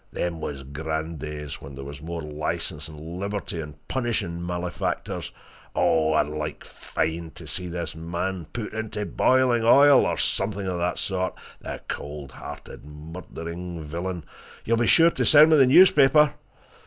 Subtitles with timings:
[0.11, 5.31] Them was grand days when there was more licence and liberty in punishing malefactors
[5.75, 6.13] oh!
[6.13, 10.97] I'd like fine to see this man put into boiling oil, or something of that
[10.97, 14.25] sort, the cold hearted, murdering villain!
[14.65, 16.33] You'll be sure to send me the newspaper?"